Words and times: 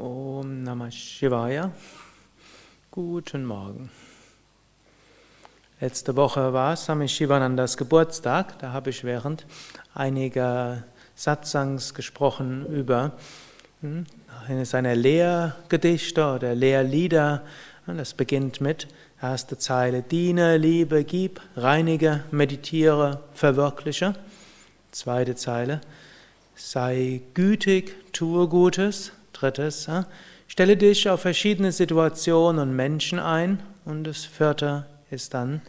Om 0.00 0.62
Namah 0.62 0.90
Shivaya. 0.90 1.72
Guten 2.90 3.44
Morgen. 3.44 3.90
Letzte 5.78 6.16
Woche 6.16 6.54
war 6.54 6.74
Swami 6.74 7.06
Shivanandas 7.06 7.76
Geburtstag. 7.76 8.58
Da 8.60 8.72
habe 8.72 8.88
ich 8.88 9.04
während 9.04 9.44
einiger 9.92 10.84
Satsangs 11.14 11.92
gesprochen 11.92 12.64
über 12.64 13.12
hm, 13.82 14.06
eines 14.48 14.70
seiner 14.70 14.94
Lehrgedichte 14.94 16.32
oder 16.32 16.54
Lehrlieder. 16.54 17.44
Das 17.86 18.14
beginnt 18.14 18.62
mit 18.62 18.88
erste 19.20 19.58
Zeile: 19.58 20.00
Diene, 20.00 20.56
liebe, 20.56 21.04
gib, 21.04 21.42
reinige, 21.56 22.24
meditiere, 22.30 23.20
verwirkliche. 23.34 24.14
Zweite 24.92 25.34
Zeile: 25.34 25.82
Sei 26.54 27.20
gütig, 27.34 27.96
tue 28.14 28.48
Gutes. 28.48 29.12
Drittes: 29.40 29.88
Stelle 30.48 30.76
dich 30.76 31.08
auf 31.08 31.22
verschiedene 31.22 31.72
Situationen 31.72 32.60
und 32.60 32.76
Menschen 32.76 33.18
ein. 33.18 33.62
Und 33.86 34.04
das 34.04 34.26
vierte 34.26 34.84
ist 35.10 35.32
dann: 35.32 35.62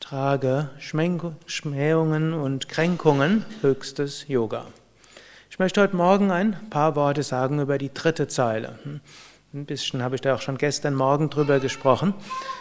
Trage 0.00 0.70
Schmähungen 0.78 2.34
und 2.34 2.68
Kränkungen, 2.68 3.44
höchstes 3.60 4.26
Yoga. 4.26 4.66
Ich 5.48 5.60
möchte 5.60 5.80
heute 5.80 5.94
Morgen 5.94 6.32
ein 6.32 6.56
paar 6.70 6.96
Worte 6.96 7.22
sagen 7.22 7.60
über 7.60 7.78
die 7.78 7.94
dritte 7.94 8.26
Zeile. 8.26 8.80
Ein 9.54 9.64
bisschen 9.64 10.02
habe 10.02 10.16
ich 10.16 10.20
da 10.20 10.34
auch 10.34 10.42
schon 10.42 10.58
gestern 10.58 10.94
Morgen 10.94 11.30
drüber 11.30 11.60
gesprochen. 11.60 12.14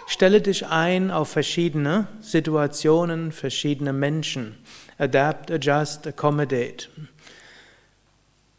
Stelle 0.06 0.40
dich 0.40 0.68
ein 0.68 1.10
auf 1.10 1.30
verschiedene 1.30 2.08
Situationen, 2.22 3.32
verschiedene 3.32 3.92
Menschen. 3.92 4.56
Adapt, 5.00 5.52
adjust, 5.52 6.06
accommodate. 6.06 6.90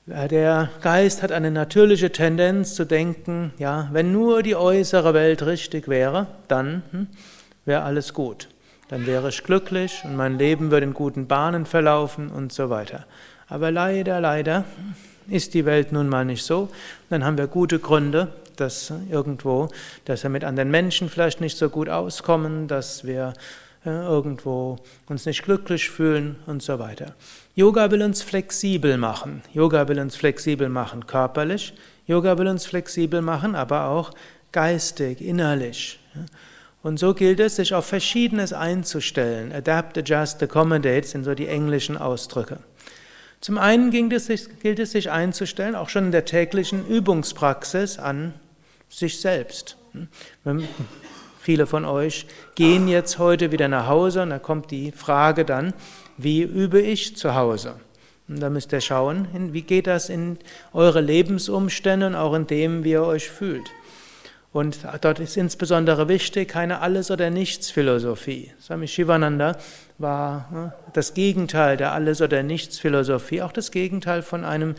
Der 0.08 0.70
Geist 0.80 1.22
hat 1.22 1.32
eine 1.32 1.50
natürliche 1.50 2.10
Tendenz 2.10 2.74
zu 2.74 2.86
denken, 2.86 3.52
ja, 3.58 3.90
wenn 3.92 4.10
nur 4.10 4.42
die 4.42 4.56
äußere 4.56 5.12
Welt 5.12 5.44
richtig 5.44 5.86
wäre, 5.86 6.28
dann 6.48 6.82
hm, 6.92 7.08
wäre 7.66 7.82
alles 7.82 8.14
gut. 8.14 8.48
Dann 8.88 9.06
wäre 9.06 9.28
ich 9.28 9.44
glücklich 9.44 10.00
und 10.04 10.16
mein 10.16 10.38
Leben 10.38 10.70
würde 10.70 10.86
in 10.86 10.94
guten 10.94 11.26
Bahnen 11.26 11.66
verlaufen 11.66 12.30
und 12.30 12.54
so 12.54 12.70
weiter. 12.70 13.04
Aber 13.48 13.70
leider, 13.70 14.18
leider 14.18 14.64
ist 15.28 15.52
die 15.52 15.66
Welt 15.66 15.92
nun 15.92 16.08
mal 16.08 16.24
nicht 16.24 16.42
so. 16.42 16.70
Dann 17.10 17.22
haben 17.22 17.36
wir 17.36 17.46
gute 17.46 17.78
Gründe, 17.78 18.28
dass 18.56 18.90
irgendwo, 19.10 19.68
dass 20.06 20.22
wir 20.22 20.30
mit 20.30 20.42
anderen 20.42 20.70
Menschen 20.70 21.10
vielleicht 21.10 21.42
nicht 21.42 21.58
so 21.58 21.68
gut 21.68 21.90
auskommen, 21.90 22.66
dass 22.66 23.04
wir 23.04 23.34
äh, 23.34 23.67
irgendwo 23.84 24.78
uns 25.06 25.24
nicht 25.26 25.42
glücklich 25.42 25.88
fühlen 25.90 26.36
und 26.46 26.62
so 26.62 26.78
weiter. 26.78 27.14
Yoga 27.54 27.90
will 27.90 28.02
uns 28.02 28.22
flexibel 28.22 28.96
machen. 28.96 29.42
Yoga 29.52 29.88
will 29.88 29.98
uns 29.98 30.16
flexibel 30.16 30.68
machen 30.68 31.06
körperlich. 31.06 31.74
Yoga 32.06 32.38
will 32.38 32.48
uns 32.48 32.66
flexibel 32.66 33.20
machen, 33.22 33.54
aber 33.54 33.88
auch 33.88 34.12
geistig, 34.52 35.20
innerlich. 35.20 35.98
Und 36.82 36.98
so 36.98 37.14
gilt 37.14 37.40
es, 37.40 37.56
sich 37.56 37.74
auf 37.74 37.86
Verschiedenes 37.86 38.52
einzustellen. 38.52 39.52
Adapt, 39.52 39.98
adjust, 39.98 40.42
accommodate 40.42 41.06
sind 41.06 41.24
so 41.24 41.34
die 41.34 41.48
englischen 41.48 41.96
Ausdrücke. 41.96 42.58
Zum 43.40 43.58
einen 43.58 43.90
gilt 43.90 44.12
es, 44.12 44.92
sich 44.92 45.10
einzustellen, 45.10 45.74
auch 45.74 45.88
schon 45.88 46.06
in 46.06 46.12
der 46.12 46.24
täglichen 46.24 46.86
Übungspraxis 46.86 47.98
an 47.98 48.34
sich 48.88 49.20
selbst. 49.20 49.76
Viele 51.48 51.66
von 51.66 51.86
euch 51.86 52.26
gehen 52.56 52.88
jetzt 52.88 53.18
heute 53.18 53.50
wieder 53.50 53.68
nach 53.68 53.86
Hause 53.86 54.20
und 54.20 54.28
da 54.28 54.38
kommt 54.38 54.70
die 54.70 54.92
Frage 54.92 55.46
dann, 55.46 55.72
wie 56.18 56.42
übe 56.42 56.78
ich 56.78 57.16
zu 57.16 57.34
Hause? 57.34 57.76
Und 58.28 58.40
da 58.40 58.50
müsst 58.50 58.70
ihr 58.74 58.82
schauen, 58.82 59.26
wie 59.54 59.62
geht 59.62 59.86
das 59.86 60.10
in 60.10 60.36
eure 60.74 61.00
Lebensumstände 61.00 62.06
und 62.08 62.16
auch 62.16 62.34
in 62.34 62.46
dem, 62.46 62.84
wie 62.84 62.90
ihr 62.90 63.02
euch 63.02 63.30
fühlt. 63.30 63.64
Und 64.52 64.80
dort 65.00 65.20
ist 65.20 65.38
insbesondere 65.38 66.06
wichtig, 66.08 66.50
keine 66.50 66.82
Alles- 66.82 67.10
oder 67.10 67.30
Nichts-Philosophie. 67.30 68.52
Swami 68.60 68.86
Shivananda 68.86 69.56
war 69.96 70.50
ne, 70.52 70.74
das 70.92 71.14
Gegenteil 71.14 71.78
der 71.78 71.92
Alles- 71.92 72.20
oder 72.20 72.42
Nichts-Philosophie, 72.42 73.40
auch 73.40 73.52
das 73.52 73.70
Gegenteil 73.70 74.20
von 74.20 74.44
einem 74.44 74.74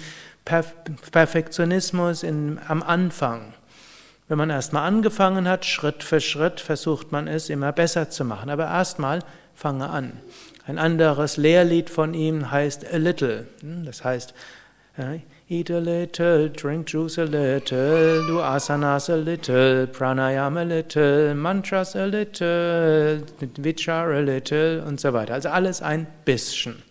Perfektionismus 0.45 2.23
am 2.23 2.83
Anfang. 2.85 3.55
Wenn 4.29 4.37
man 4.37 4.51
erstmal 4.51 4.87
angefangen 4.87 5.47
hat, 5.49 5.65
Schritt 5.65 6.03
für 6.03 6.21
Schritt 6.21 6.61
versucht 6.61 7.11
man 7.11 7.27
es 7.27 7.49
immer 7.49 7.73
besser 7.73 8.09
zu 8.09 8.23
machen. 8.23 8.49
Aber 8.49 8.65
erstmal 8.65 9.19
fange 9.55 9.89
an. 9.89 10.13
Ein 10.65 10.77
anderes 10.77 11.35
Lehrlied 11.35 11.89
von 11.89 12.13
ihm 12.13 12.51
heißt 12.51 12.85
A 12.93 12.97
Little. 12.97 13.47
Hm, 13.61 13.85
das 13.85 14.03
heißt, 14.05 14.33
Eat 15.47 15.71
a 15.71 15.79
little, 15.79 16.49
drink 16.49 16.87
juice 16.87 17.17
a 17.17 17.23
little, 17.23 18.27
do 18.27 18.39
asanas 18.39 19.09
a 19.09 19.15
little, 19.15 19.87
pranayama 19.87 20.61
a 20.61 20.63
little, 20.63 21.33
mantras 21.33 21.95
a 21.95 22.05
little, 22.05 23.23
vichar 23.57 24.13
a 24.13 24.19
little 24.19 24.83
und 24.83 24.99
so 24.99 25.13
weiter. 25.13 25.33
Also 25.33 25.49
alles 25.49 25.81
ein 25.81 26.05
bisschen. 26.25 26.83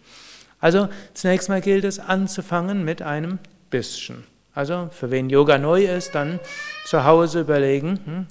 Also 0.59 0.89
zunächst 1.15 1.49
mal 1.49 1.61
gilt 1.61 1.85
es 1.85 2.01
anzufangen 2.01 2.85
mit 2.85 3.03
einem 3.03 3.39
bisschen. 3.71 4.25
Also 4.55 4.89
für 4.91 5.11
wen 5.11 5.31
Yoga 5.31 5.59
neu 5.59 5.85
ist, 5.85 6.15
dann 6.15 6.41
zu 6.85 7.05
Hause 7.05 7.41
überlegen, 7.41 8.01
hm, 8.05 8.27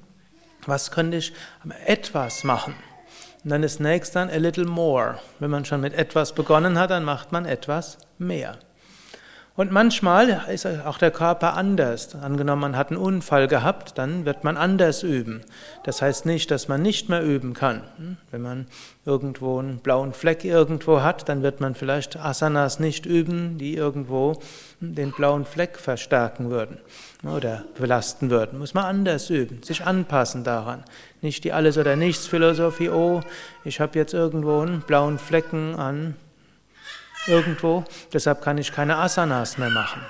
was 0.66 0.91
könnte 0.91 1.17
ich 1.17 1.33
etwas 1.85 2.44
machen. 2.44 2.75
Und 3.44 3.51
dann 3.51 3.63
ist 3.63 3.79
nächstes 3.79 4.13
dann 4.13 4.29
a 4.29 4.35
little 4.35 4.66
more. 4.66 5.19
Wenn 5.39 5.50
man 5.50 5.63
schon 5.63 5.81
mit 5.81 5.94
etwas 5.94 6.33
begonnen 6.33 6.78
hat, 6.78 6.89
dann 6.89 7.05
macht 7.05 7.31
man 7.31 7.45
etwas 7.45 7.97
mehr. 8.17 8.57
Und 9.57 9.72
manchmal 9.72 10.44
ist 10.53 10.68
auch 10.68 11.00
der 11.00 11.09
Körper 11.09 11.56
anders. 11.56 12.13
Angenommen, 12.13 12.62
man 12.62 12.78
hat 12.78 12.91
einen 12.91 13.00
Unfall 13.00 13.47
gehabt, 13.47 13.97
dann 13.97 14.23
wird 14.23 14.44
man 14.44 14.56
anders 14.56 15.01
üben. 15.01 15.41
Das 15.84 16.03
heißt 16.03 16.28
nicht, 16.28 16.51
dass 16.51 16.68
man 16.68 16.84
nicht 16.84 17.09
mehr 17.09 17.23
üben 17.23 17.56
kann. 17.56 17.81
Wenn 18.29 18.44
man 18.44 18.67
irgendwo 19.03 19.57
einen 19.57 19.79
blauen 19.79 20.13
Fleck 20.13 20.46
irgendwo 20.46 21.01
hat, 21.01 21.28
dann 21.28 21.41
wird 21.41 21.59
man 21.59 21.73
vielleicht 21.73 22.17
Asanas 22.17 22.79
nicht 22.79 23.07
üben, 23.07 23.57
die 23.57 23.75
irgendwo 23.75 24.40
den 24.79 25.12
blauen 25.12 25.44
Fleck 25.44 25.79
verstärken 25.79 26.51
würden 26.51 26.78
oder 27.23 27.66
belasten 27.79 28.29
würden. 28.29 28.59
Muss 28.59 28.75
man 28.75 28.85
anders 28.85 29.31
üben, 29.31 29.63
sich 29.63 29.84
anpassen 29.84 30.44
daran. 30.44 30.84
Nicht 31.23 31.44
die 31.44 31.51
Alles- 31.51 31.79
oder 31.79 31.96
Nichts-Philosophie, 31.96 32.90
oh, 32.90 33.22
ich 33.63 33.79
habe 33.79 33.97
jetzt 33.97 34.13
irgendwo 34.13 34.59
einen 34.59 34.81
blauen 34.81 35.17
Flecken 35.17 35.73
an 35.73 36.13
irgendwo, 37.28 37.84
deshalb 38.14 38.42
kann 38.42 38.58
ich 38.58 38.72
keine 38.72 38.98
Asanas 38.98 39.58
mehr 39.58 39.70
machen. 39.70 40.02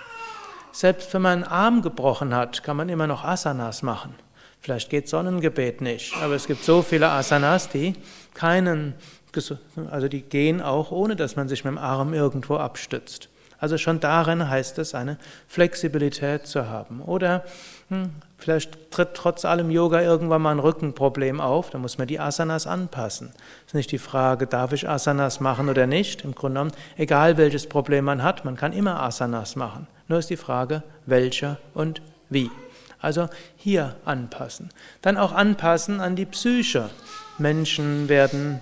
Selbst 0.71 1.13
wenn 1.13 1.21
man 1.21 1.43
einen 1.43 1.51
Arm 1.51 1.81
gebrochen 1.81 2.35
hat, 2.35 2.63
kann 2.63 2.77
man 2.77 2.89
immer 2.89 3.07
noch 3.07 3.23
Asanas 3.23 3.81
machen. 3.81 4.15
Vielleicht 4.61 4.89
geht 4.89 5.07
Sonnengebet 5.07 5.81
nicht, 5.81 6.15
aber 6.21 6.35
es 6.35 6.47
gibt 6.47 6.63
so 6.63 6.81
viele 6.81 7.09
Asanas, 7.09 7.69
die 7.69 7.93
keinen, 8.33 8.93
also 9.89 10.07
die 10.07 10.21
gehen 10.21 10.61
auch 10.61 10.91
ohne, 10.91 11.15
dass 11.15 11.35
man 11.35 11.47
sich 11.47 11.63
mit 11.63 11.71
dem 11.71 11.77
Arm 11.77 12.13
irgendwo 12.13 12.57
abstützt. 12.57 13.29
Also 13.59 13.77
schon 13.77 13.99
darin 13.99 14.49
heißt 14.49 14.77
es, 14.79 14.93
eine 14.93 15.17
Flexibilität 15.47 16.45
zu 16.45 16.69
haben. 16.69 17.01
Oder 17.01 17.43
hm, 17.89 18.11
vielleicht 18.37 18.91
tritt 18.91 19.13
trotz 19.13 19.45
allem 19.45 19.71
Yoga 19.71 20.01
irgendwann 20.01 20.41
mal 20.41 20.51
ein 20.51 20.59
Rückenproblem 20.59 21.41
auf, 21.41 21.69
da 21.69 21.77
muss 21.77 21.97
man 21.97 22.07
die 22.07 22.19
Asanas 22.19 22.67
anpassen. 22.67 23.31
Es 23.61 23.67
ist 23.67 23.73
nicht 23.73 23.91
die 23.91 23.97
Frage, 23.97 24.45
darf 24.45 24.73
ich 24.73 24.87
Asanas 24.87 25.39
machen 25.39 25.69
oder 25.69 25.87
nicht. 25.87 26.23
Im 26.23 26.35
Grunde 26.35 26.59
genommen, 26.59 26.75
egal 26.97 27.37
welches 27.37 27.67
Problem 27.67 28.05
man 28.05 28.23
hat, 28.23 28.45
man 28.45 28.55
kann 28.55 28.73
immer 28.73 29.01
Asanas 29.01 29.55
machen. 29.55 29.87
Nur 30.07 30.19
ist 30.19 30.29
die 30.29 30.37
Frage, 30.37 30.83
welcher 31.05 31.57
und 31.73 32.01
wie. 32.29 32.51
Also 32.99 33.27
hier 33.55 33.95
anpassen. 34.05 34.69
Dann 35.01 35.17
auch 35.17 35.33
anpassen 35.33 35.99
an 35.99 36.15
die 36.15 36.25
Psyche. 36.25 36.89
Menschen 37.37 38.09
werden 38.09 38.59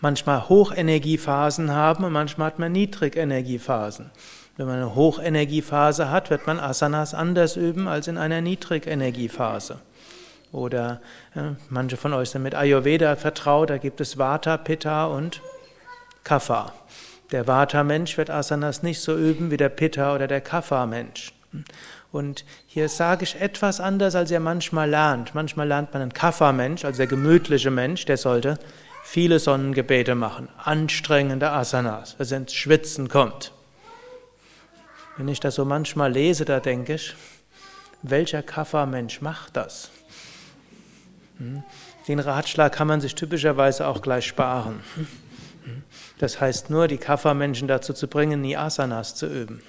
manchmal 0.00 0.48
Hochenergiephasen 0.48 1.72
haben 1.72 2.04
und 2.04 2.12
manchmal 2.12 2.48
hat 2.48 2.58
man 2.58 2.72
Niedrigenergiephasen. 2.72 4.10
Wenn 4.56 4.66
man 4.66 4.76
eine 4.76 4.94
Hochenergiephase 4.94 6.10
hat, 6.10 6.30
wird 6.30 6.46
man 6.46 6.60
Asanas 6.60 7.14
anders 7.14 7.56
üben 7.56 7.88
als 7.88 8.08
in 8.08 8.18
einer 8.18 8.40
Niedrigenergiephase. 8.42 9.78
Oder 10.52 11.00
äh, 11.34 11.52
manche 11.70 11.96
von 11.96 12.12
euch 12.12 12.30
sind 12.30 12.42
mit 12.42 12.54
Ayurveda 12.54 13.16
vertraut, 13.16 13.70
da 13.70 13.78
gibt 13.78 14.00
es 14.02 14.18
Vata, 14.18 14.58
Pitta 14.58 15.06
und 15.06 15.40
Kapha. 16.24 16.72
Der 17.30 17.46
Vata-Mensch 17.46 18.18
wird 18.18 18.28
Asanas 18.28 18.82
nicht 18.82 19.00
so 19.00 19.16
üben 19.16 19.50
wie 19.50 19.56
der 19.56 19.70
Pitta 19.70 20.14
oder 20.14 20.26
der 20.26 20.42
Kapha-Mensch. 20.42 21.32
Und 22.12 22.44
hier 22.66 22.90
sage 22.90 23.24
ich 23.24 23.40
etwas 23.40 23.80
anders, 23.80 24.14
als 24.14 24.30
ihr 24.30 24.40
manchmal 24.40 24.90
lernt. 24.90 25.34
Manchmal 25.34 25.66
lernt 25.66 25.94
man 25.94 26.02
einen 26.02 26.12
Kapha-Mensch, 26.12 26.84
also 26.84 26.98
der 26.98 27.06
gemütliche 27.06 27.70
Mensch, 27.70 28.04
der 28.04 28.18
sollte 28.18 28.58
viele 29.02 29.38
Sonnengebete 29.38 30.14
machen, 30.14 30.48
anstrengende 30.56 31.50
Asanas, 31.50 32.16
dass 32.16 32.30
er 32.30 32.38
ins 32.38 32.54
Schwitzen 32.54 33.08
kommt. 33.08 33.52
Wenn 35.16 35.28
ich 35.28 35.40
das 35.40 35.56
so 35.56 35.64
manchmal 35.64 36.12
lese, 36.12 36.44
da 36.44 36.60
denke 36.60 36.94
ich, 36.94 37.14
welcher 38.02 38.42
Kaffermensch 38.42 39.20
macht 39.20 39.56
das? 39.56 39.90
Hm? 41.38 41.62
Den 42.08 42.18
Ratschlag 42.18 42.72
kann 42.72 42.88
man 42.88 43.00
sich 43.00 43.14
typischerweise 43.14 43.86
auch 43.86 44.02
gleich 44.02 44.26
sparen. 44.26 44.80
Das 46.18 46.40
heißt 46.40 46.70
nur, 46.70 46.88
die 46.88 46.98
Kaffermenschen 46.98 47.68
dazu 47.68 47.92
zu 47.92 48.08
bringen, 48.08 48.40
nie 48.40 48.56
Asanas 48.56 49.14
zu 49.14 49.26
üben. 49.26 49.62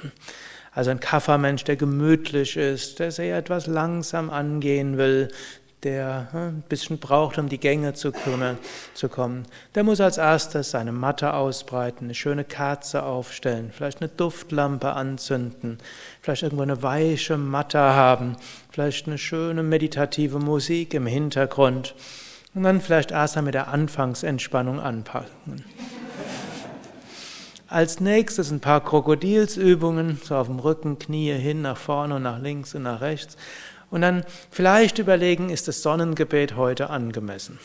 Also 0.71 0.89
ein 0.89 0.99
Kaffermensch, 0.99 1.63
der 1.65 1.75
gemütlich 1.75 2.57
ist, 2.57 2.99
der 2.99 3.11
sehr 3.11 3.37
etwas 3.37 3.67
langsam 3.67 4.31
angehen 4.31 4.97
will, 4.97 5.27
der 5.83 6.27
hm, 6.31 6.39
ein 6.39 6.63
bisschen 6.67 6.97
braucht, 6.97 7.37
um 7.37 7.49
die 7.49 7.59
Gänge 7.59 7.93
zu, 7.93 8.11
kümmern, 8.11 8.57
zu 8.93 9.09
kommen, 9.09 9.45
der 9.75 9.83
muss 9.83 10.01
als 10.01 10.17
erstes 10.17 10.71
seine 10.71 10.91
Matte 10.91 11.33
ausbreiten, 11.33 12.05
eine 12.05 12.15
schöne 12.15 12.43
Kerze 12.43 13.03
aufstellen, 13.03 13.71
vielleicht 13.73 14.01
eine 14.01 14.09
Duftlampe 14.09 14.93
anzünden, 14.93 15.77
vielleicht 16.21 16.43
irgendwo 16.43 16.63
eine 16.63 16.81
weiche 16.83 17.37
Matte 17.37 17.79
haben, 17.79 18.35
vielleicht 18.71 19.07
eine 19.07 19.17
schöne 19.17 19.63
meditative 19.63 20.39
Musik 20.39 20.93
im 20.93 21.05
Hintergrund 21.05 21.95
und 22.53 22.63
dann 22.63 22.81
vielleicht 22.81 23.11
erst 23.11 23.35
einmal 23.35 23.47
mit 23.47 23.55
der 23.55 23.67
Anfangsentspannung 23.69 24.79
anpacken. 24.79 25.63
Als 27.73 27.99
nächstes 27.99 28.51
ein 28.51 28.59
paar 28.59 28.83
Krokodilsübungen, 28.83 30.21
so 30.23 30.35
auf 30.35 30.45
dem 30.45 30.59
Rücken, 30.59 30.99
Knie 30.99 31.33
hin, 31.33 31.63
nach 31.63 31.77
vorne 31.77 32.17
und 32.17 32.21
nach 32.21 32.39
links 32.39 32.75
und 32.75 32.83
nach 32.83 33.01
rechts. 33.01 33.35
Und 33.93 34.01
dann 34.01 34.25
vielleicht 34.49 34.97
überlegen, 34.97 35.51
ist 35.51 35.67
das 35.67 35.83
Sonnengebet 35.83 36.55
heute 36.55 36.89
angemessen? 36.89 37.59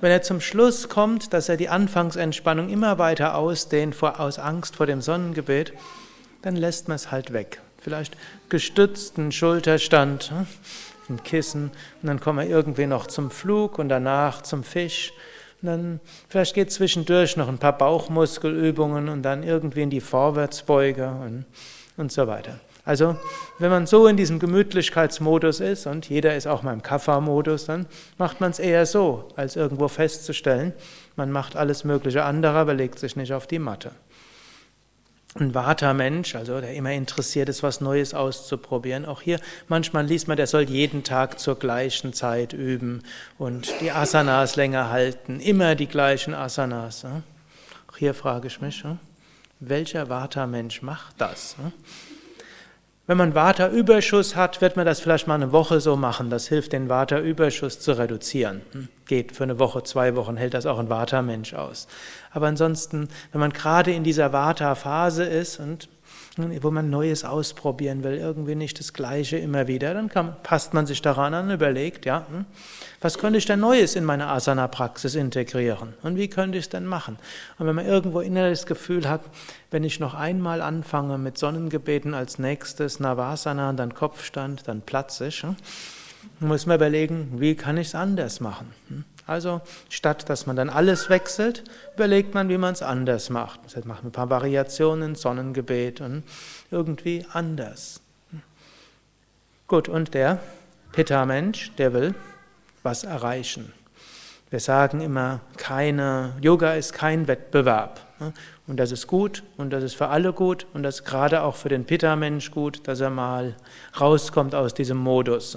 Wenn 0.00 0.10
er 0.10 0.22
zum 0.22 0.40
Schluss 0.40 0.88
kommt, 0.88 1.34
dass 1.34 1.50
er 1.50 1.58
die 1.58 1.68
Anfangsentspannung 1.68 2.70
immer 2.70 2.96
weiter 2.98 3.34
ausdehnt 3.34 3.94
vor, 3.94 4.18
aus 4.18 4.38
Angst 4.38 4.76
vor 4.76 4.86
dem 4.86 5.02
Sonnengebet, 5.02 5.74
dann 6.40 6.56
lässt 6.56 6.88
man 6.88 6.94
es 6.94 7.10
halt 7.10 7.34
weg. 7.34 7.60
Vielleicht 7.82 8.16
gestützten 8.48 9.30
Schulterstand, 9.30 10.30
hm, 10.30 10.46
ein 11.10 11.22
Kissen, 11.22 11.64
und 12.00 12.06
dann 12.08 12.18
kommen 12.18 12.38
wir 12.38 12.46
irgendwie 12.48 12.86
noch 12.86 13.08
zum 13.08 13.30
Flug 13.30 13.78
und 13.78 13.90
danach 13.90 14.40
zum 14.40 14.64
Fisch. 14.64 15.12
Und 15.60 15.66
dann 15.66 16.00
vielleicht 16.30 16.54
geht 16.54 16.72
zwischendurch 16.72 17.36
noch 17.36 17.48
ein 17.48 17.58
paar 17.58 17.76
Bauchmuskelübungen 17.76 19.10
und 19.10 19.22
dann 19.22 19.42
irgendwie 19.42 19.82
in 19.82 19.90
die 19.90 20.00
Vorwärtsbeuge 20.00 21.08
und, 21.08 21.44
und 21.98 22.10
so 22.10 22.26
weiter. 22.26 22.58
Also, 22.84 23.16
wenn 23.58 23.70
man 23.70 23.86
so 23.86 24.08
in 24.08 24.16
diesem 24.16 24.40
Gemütlichkeitsmodus 24.40 25.60
ist 25.60 25.86
und 25.86 26.08
jeder 26.08 26.34
ist 26.34 26.48
auch 26.48 26.62
mal 26.62 26.72
im 26.72 26.82
Kaffa-Modus, 26.82 27.66
dann 27.66 27.86
macht 28.18 28.40
man 28.40 28.50
es 28.50 28.58
eher 28.58 28.86
so, 28.86 29.28
als 29.36 29.54
irgendwo 29.54 29.86
festzustellen, 29.86 30.72
man 31.14 31.30
macht 31.30 31.54
alles 31.54 31.84
Mögliche 31.84 32.24
andere, 32.24 32.58
aber 32.58 32.74
legt 32.74 32.98
sich 32.98 33.14
nicht 33.14 33.32
auf 33.32 33.46
die 33.46 33.60
Matte. 33.60 33.92
Ein 35.34 35.54
Vata-Mensch, 35.54 36.34
also 36.34 36.60
der 36.60 36.74
immer 36.74 36.92
interessiert 36.92 37.48
ist, 37.48 37.62
was 37.62 37.80
Neues 37.80 38.14
auszuprobieren. 38.14 39.06
Auch 39.06 39.22
hier, 39.22 39.38
manchmal 39.68 40.04
liest 40.04 40.28
man, 40.28 40.36
der 40.36 40.46
soll 40.46 40.62
jeden 40.62 41.04
Tag 41.04 41.38
zur 41.38 41.58
gleichen 41.58 42.12
Zeit 42.12 42.52
üben 42.52 43.02
und 43.38 43.72
die 43.80 43.92
Asanas 43.92 44.56
länger 44.56 44.90
halten, 44.90 45.40
immer 45.40 45.74
die 45.74 45.86
gleichen 45.86 46.34
Asanas. 46.34 47.06
Auch 47.06 47.96
hier 47.96 48.12
frage 48.12 48.48
ich 48.48 48.60
mich, 48.60 48.84
welcher 49.60 50.10
Vata-Mensch 50.10 50.82
macht 50.82 51.14
das? 51.18 51.56
Wenn 53.08 53.16
man 53.16 53.34
Vata-Überschuss 53.34 54.36
hat, 54.36 54.60
wird 54.60 54.76
man 54.76 54.86
das 54.86 55.00
vielleicht 55.00 55.26
mal 55.26 55.34
eine 55.34 55.50
Woche 55.50 55.80
so 55.80 55.96
machen. 55.96 56.30
Das 56.30 56.46
hilft, 56.46 56.72
den 56.72 56.88
Vata-Überschuss 56.88 57.80
zu 57.80 57.98
reduzieren. 57.98 58.62
Hm? 58.72 58.88
Geht 59.06 59.32
für 59.34 59.42
eine 59.42 59.58
Woche, 59.58 59.82
zwei 59.82 60.14
Wochen, 60.14 60.36
hält 60.36 60.54
das 60.54 60.66
auch 60.66 60.78
ein 60.78 60.88
Vata-Mensch 60.88 61.54
aus. 61.54 61.88
Aber 62.30 62.46
ansonsten, 62.46 63.08
wenn 63.32 63.40
man 63.40 63.52
gerade 63.52 63.90
in 63.90 64.04
dieser 64.04 64.32
Vata-Phase 64.32 65.24
ist 65.24 65.58
und 65.58 65.88
wo 66.36 66.70
man 66.70 66.88
Neues 66.88 67.24
ausprobieren 67.24 68.04
will, 68.04 68.14
irgendwie 68.14 68.54
nicht 68.54 68.78
das 68.78 68.94
Gleiche 68.94 69.36
immer 69.36 69.66
wieder, 69.66 69.92
dann 69.92 70.08
kann, 70.08 70.34
passt 70.42 70.72
man 70.72 70.86
sich 70.86 71.02
daran 71.02 71.34
an 71.34 71.50
überlegt, 71.50 72.06
ja, 72.06 72.26
hm, 72.30 72.46
was 73.00 73.18
könnte 73.18 73.38
ich 73.38 73.44
denn 73.44 73.60
Neues 73.60 73.96
in 73.96 74.04
meine 74.04 74.28
Asana-Praxis 74.28 75.14
integrieren 75.14 75.92
und 76.02 76.16
wie 76.16 76.28
könnte 76.28 76.56
ich 76.56 76.64
es 76.64 76.68
denn 76.70 76.86
machen? 76.86 77.18
Und 77.58 77.66
wenn 77.66 77.74
man 77.74 77.86
irgendwo 77.86 78.20
innerlich 78.20 78.60
das 78.60 78.66
Gefühl 78.66 79.08
hat, 79.08 79.20
wenn 79.70 79.84
ich 79.84 80.00
noch 80.00 80.14
einmal 80.14 80.62
anfange 80.62 81.18
mit 81.18 81.36
Sonnengebeten 81.36 82.14
als 82.14 82.38
nächstes 82.38 82.98
Navasana 82.98 83.72
dann 83.74 83.94
Kopfstand, 83.94 84.66
dann 84.68 84.80
platze 84.80 85.26
ich, 85.26 85.42
hm, 85.42 85.56
muss 86.40 86.66
man 86.66 86.76
überlegen, 86.76 87.32
wie 87.36 87.56
kann 87.56 87.76
ich 87.76 87.88
es 87.88 87.94
anders 87.94 88.40
machen? 88.40 88.72
Also 89.32 89.62
statt 89.88 90.28
dass 90.28 90.44
man 90.46 90.56
dann 90.56 90.68
alles 90.68 91.08
wechselt, 91.08 91.64
überlegt 91.94 92.34
man, 92.34 92.50
wie 92.50 92.58
man 92.58 92.74
es 92.74 92.82
anders 92.82 93.30
macht. 93.30 93.60
Das 93.64 93.76
heißt, 93.76 93.86
macht 93.86 94.04
ein 94.04 94.12
paar 94.12 94.28
Variationen, 94.28 95.14
Sonnengebet 95.14 96.02
und 96.02 96.22
irgendwie 96.70 97.24
anders. 97.32 98.02
Gut, 99.66 99.88
und 99.88 100.12
der 100.12 100.38
Pitta-Mensch, 100.92 101.72
der 101.78 101.94
will 101.94 102.14
was 102.82 103.04
erreichen. 103.04 103.72
Wir 104.50 104.60
sagen 104.60 105.00
immer, 105.00 105.40
keine, 105.56 106.34
Yoga 106.42 106.74
ist 106.74 106.92
kein 106.92 107.26
Wettbewerb. 107.26 108.00
Und 108.66 108.78
das 108.78 108.92
ist 108.92 109.06
gut 109.06 109.42
und 109.56 109.70
das 109.70 109.82
ist 109.82 109.94
für 109.94 110.08
alle 110.08 110.32
gut 110.32 110.66
und 110.74 110.82
das 110.82 110.96
ist 110.96 111.04
gerade 111.04 111.42
auch 111.42 111.56
für 111.56 111.68
den 111.68 111.84
Pitta-Mensch 111.84 112.50
gut, 112.50 112.80
dass 112.86 113.00
er 113.00 113.10
mal 113.10 113.56
rauskommt 114.00 114.54
aus 114.54 114.74
diesem 114.74 114.98
Modus. 114.98 115.56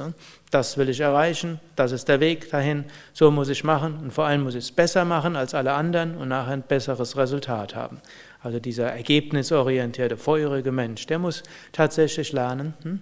Das 0.51 0.77
will 0.77 0.89
ich 0.89 0.99
erreichen, 0.99 1.59
das 1.75 1.91
ist 1.91 2.07
der 2.07 2.19
Weg 2.19 2.49
dahin, 2.49 2.85
so 3.13 3.31
muss 3.31 3.49
ich 3.49 3.63
machen 3.63 3.97
und 4.01 4.11
vor 4.11 4.25
allem 4.25 4.43
muss 4.43 4.55
ich 4.55 4.65
es 4.65 4.71
besser 4.71 5.05
machen 5.05 5.35
als 5.35 5.53
alle 5.53 5.73
anderen 5.73 6.15
und 6.15 6.29
nachher 6.29 6.53
ein 6.53 6.63
besseres 6.63 7.17
Resultat 7.17 7.75
haben. 7.75 8.01
Also 8.41 8.59
dieser 8.59 8.91
ergebnisorientierte, 8.91 10.17
feurige 10.17 10.71
Mensch, 10.71 11.07
der 11.07 11.19
muss 11.19 11.43
tatsächlich 11.71 12.31
lernen, 12.31 12.73
hm? 12.83 12.99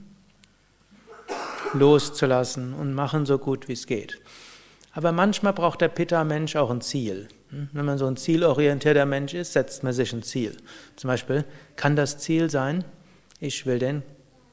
loszulassen 1.73 2.73
und 2.73 2.93
machen 2.93 3.25
so 3.25 3.37
gut 3.37 3.67
wie 3.67 3.73
es 3.73 3.87
geht. 3.87 4.19
Aber 4.93 5.11
manchmal 5.11 5.53
braucht 5.53 5.81
der 5.81 5.87
Pitta-Mensch 5.87 6.55
auch 6.55 6.69
ein 6.69 6.81
Ziel. 6.81 7.27
Wenn 7.71 7.85
man 7.85 7.97
so 7.97 8.07
ein 8.07 8.17
zielorientierter 8.17 9.05
Mensch 9.05 9.33
ist, 9.33 9.53
setzt 9.53 9.83
man 9.83 9.93
sich 9.93 10.11
ein 10.13 10.23
Ziel. 10.23 10.57
Zum 10.95 11.07
Beispiel 11.07 11.45
kann 11.75 11.95
das 11.95 12.17
Ziel 12.17 12.49
sein, 12.49 12.83
ich 13.39 13.65
will 13.65 13.79
den 13.79 14.01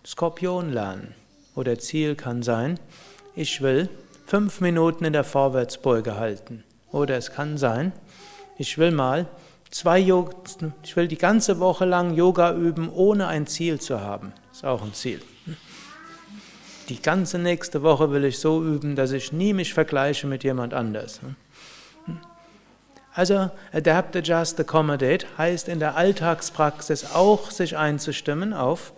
Skorpion 0.05 0.70
lernen. 0.70 1.14
Oder 1.55 1.79
Ziel 1.79 2.14
kann 2.14 2.43
sein, 2.43 2.79
ich 3.35 3.62
will 3.62 3.88
fünf 4.26 4.61
Minuten 4.61 5.05
in 5.05 5.12
der 5.12 5.25
Vorwärtsbeuge 5.25 6.17
halten. 6.17 6.64
Oder 6.93 7.17
es 7.17 7.32
kann 7.32 7.58
sein, 7.58 7.93
ich 8.58 8.76
will 8.79 8.91
mal 8.91 9.26
zwei 9.70 9.99
Yoga, 9.99 10.37
ich 10.82 10.96
will 10.96 11.08
die 11.08 11.19
ganze 11.19 11.58
Woche 11.61 11.85
lang 11.85 12.14
Yoga 12.14 12.55
üben, 12.55 12.91
ohne 12.91 13.29
ein 13.29 13.46
Ziel 13.46 13.81
zu 13.81 14.00
haben. 14.00 14.32
Ist 14.53 14.64
auch 14.64 14.82
ein 14.82 14.94
Ziel. 14.94 15.20
Die 16.88 17.00
ganze 17.00 17.38
nächste 17.38 17.82
Woche 17.82 18.11
will 18.11 18.25
ich 18.25 18.41
so 18.41 18.64
üben, 18.64 18.96
dass 18.96 19.12
ich 19.12 19.32
nie 19.32 19.53
mich 19.53 19.73
vergleiche 19.73 20.26
mit 20.26 20.43
jemand 20.43 20.75
anders. 20.75 21.20
Also 23.15 23.51
adapt, 23.73 24.15
adjust, 24.15 24.61
accommodate 24.61 25.27
heißt 25.37 25.69
in 25.69 25.81
der 25.81 25.97
Alltagspraxis 25.97 27.12
auch 27.12 27.51
sich 27.51 27.77
einzustimmen 27.77 28.53
auf 28.53 28.93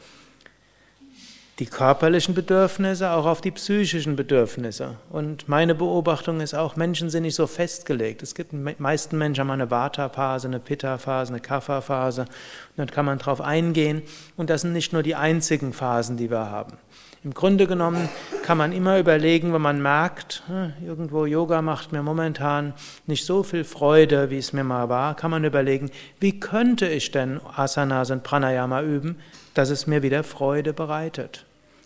die 1.59 1.67
körperlichen 1.67 2.35
Bedürfnisse, 2.35 3.11
auch 3.11 3.27
auf 3.27 3.43
die 3.43 3.51
psychischen 3.51 4.17
Bedürfnisse. 4.17 4.97
Und 5.11 5.49
meine 5.49 5.75
Beobachtung 5.75 6.41
ist 6.41 6.55
auch, 6.55 6.77
Menschen 6.77 7.11
sind 7.11 7.25
nicht 7.25 7.35
so 7.35 7.47
festgelegt. 7.47 8.23
Es 8.23 8.35
gibt, 8.35 8.53
meisten 8.53 9.19
Menschen 9.19 9.43
haben 9.43 9.51
eine 9.51 9.71
Vata-Phase, 9.71 10.49
eine 10.49 10.61
Pitta-Phase, 10.61 11.33
eine 11.33 11.41
Kapha-Phase. 11.41 12.23
Und 12.23 12.29
dann 12.77 12.91
kann 12.91 13.05
man 13.05 13.19
darauf 13.19 13.43
eingehen. 13.43 14.03
Und 14.37 14.49
das 14.49 14.63
sind 14.63 14.73
nicht 14.73 14.95
nur 14.95 15.03
die 15.03 15.15
einzigen 15.15 15.75
Phasen, 15.75 16.17
die 16.17 16.31
wir 16.31 16.51
haben. 16.51 16.79
Im 17.25 17.35
Grunde 17.35 17.69
genommen 17.69 18.09
kann 18.43 18.59
man 18.59 18.73
immer 18.73 18.99
überlegen, 18.99 19.53
wenn 19.53 19.63
man 19.63 19.81
merkt, 19.81 20.43
hm, 20.49 20.73
irgendwo 20.85 21.27
Yoga 21.27 21.63
macht 21.63 21.93
mir 21.93 22.03
momentan 22.03 22.75
nicht 23.07 23.25
so 23.25 23.45
viel 23.45 23.63
Freude, 23.63 24.31
wie 24.31 24.39
es 24.39 24.53
mir 24.53 24.65
mal 24.65 24.89
war, 24.89 25.15
kann 25.15 25.31
man 25.31 25.45
überlegen, 25.45 25.93
wie 26.19 26.41
könnte 26.41 26.89
ich 26.89 27.13
denn 27.13 27.41
Asanas 27.55 28.11
und 28.11 28.25
Pranayama 28.25 28.83
üben, 28.83 29.21
dass 29.55 29.71
es 29.71 29.87
mir 29.87 30.03
wieder 30.03 30.25
Freude 30.25 30.73
bereitet. 30.73 31.45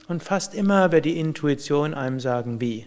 Und 0.09 0.23
fast 0.23 0.55
immer 0.55 0.93
wird 0.93 1.05
die 1.05 1.19
Intuition 1.19 1.95
einem 1.95 2.21
sagen, 2.21 2.61
wie. 2.61 2.87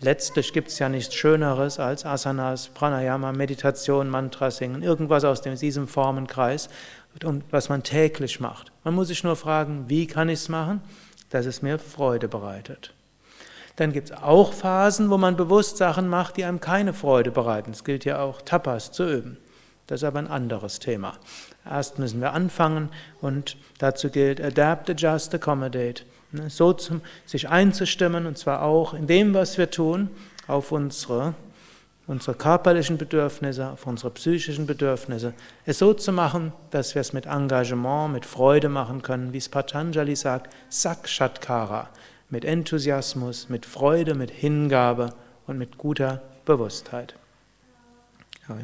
Letztlich 0.00 0.52
gibt 0.52 0.68
es 0.68 0.78
ja 0.78 0.88
nichts 0.88 1.14
Schöneres 1.14 1.78
als 1.78 2.04
Asanas, 2.04 2.68
Pranayama, 2.68 3.32
Meditation, 3.32 4.08
Mantra 4.08 4.50
singen, 4.50 4.82
irgendwas 4.82 5.24
aus 5.24 5.40
diesem 5.42 5.86
Formenkreis, 5.86 6.68
was 7.50 7.68
man 7.68 7.82
täglich 7.82 8.40
macht. 8.40 8.72
Man 8.84 8.94
muss 8.94 9.08
sich 9.08 9.22
nur 9.22 9.36
fragen, 9.36 9.84
wie 9.88 10.06
kann 10.06 10.28
ich 10.28 10.40
es 10.40 10.48
machen? 10.48 10.80
dass 11.32 11.46
es 11.46 11.62
mir 11.62 11.78
Freude 11.78 12.28
bereitet. 12.28 12.92
Dann 13.76 13.92
gibt 13.92 14.10
es 14.10 14.16
auch 14.16 14.52
Phasen, 14.52 15.08
wo 15.08 15.16
man 15.16 15.36
bewusst 15.36 15.78
Sachen 15.78 16.08
macht, 16.08 16.36
die 16.36 16.44
einem 16.44 16.60
keine 16.60 16.92
Freude 16.92 17.30
bereiten. 17.30 17.70
Es 17.70 17.84
gilt 17.84 18.04
ja 18.04 18.20
auch, 18.20 18.42
Tapas 18.42 18.92
zu 18.92 19.10
üben. 19.10 19.38
Das 19.92 20.00
ist 20.00 20.06
aber 20.06 20.20
ein 20.20 20.28
anderes 20.28 20.78
Thema. 20.78 21.18
Erst 21.70 21.98
müssen 21.98 22.22
wir 22.22 22.32
anfangen 22.32 22.88
und 23.20 23.58
dazu 23.76 24.08
gilt 24.08 24.40
Adapt, 24.40 24.88
Adjust, 24.88 25.34
Accommodate. 25.34 26.04
Ne, 26.30 26.48
so 26.48 26.72
zum, 26.72 27.02
sich 27.26 27.50
einzustimmen 27.50 28.24
und 28.24 28.38
zwar 28.38 28.62
auch 28.62 28.94
in 28.94 29.06
dem, 29.06 29.34
was 29.34 29.58
wir 29.58 29.70
tun, 29.70 30.08
auf 30.46 30.72
unsere, 30.72 31.34
unsere 32.06 32.34
körperlichen 32.34 32.96
Bedürfnisse, 32.96 33.68
auf 33.68 33.86
unsere 33.86 34.10
psychischen 34.12 34.66
Bedürfnisse. 34.66 35.34
Es 35.66 35.80
so 35.80 35.92
zu 35.92 36.10
machen, 36.10 36.54
dass 36.70 36.94
wir 36.94 37.00
es 37.00 37.12
mit 37.12 37.26
Engagement, 37.26 38.14
mit 38.14 38.24
Freude 38.24 38.70
machen 38.70 39.02
können, 39.02 39.34
wie 39.34 39.38
es 39.38 39.50
Patanjali 39.50 40.16
sagt, 40.16 40.54
Sakshatkara, 40.70 41.90
mit 42.30 42.46
Enthusiasmus, 42.46 43.50
mit 43.50 43.66
Freude, 43.66 44.14
mit 44.14 44.30
Hingabe 44.30 45.12
und 45.46 45.58
mit 45.58 45.76
guter 45.76 46.22
Bewusstheit. 46.46 47.14
Ja, 48.48 48.56